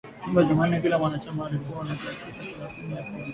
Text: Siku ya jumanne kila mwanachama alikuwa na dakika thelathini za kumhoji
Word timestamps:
Siku 0.25 0.39
ya 0.39 0.45
jumanne 0.45 0.81
kila 0.81 0.99
mwanachama 0.99 1.47
alikuwa 1.47 1.83
na 1.83 1.89
dakika 1.89 2.31
thelathini 2.31 2.59
za 2.95 3.01
kumhoji 3.03 3.23